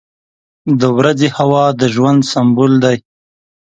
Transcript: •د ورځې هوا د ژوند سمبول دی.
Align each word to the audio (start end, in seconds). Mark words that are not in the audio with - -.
•د 0.79 0.81
ورځې 0.97 1.27
هوا 1.37 1.65
د 1.79 1.81
ژوند 1.93 2.21
سمبول 2.31 2.73
دی. 2.83 2.97